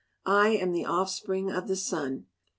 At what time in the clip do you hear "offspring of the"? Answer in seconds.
0.85-1.75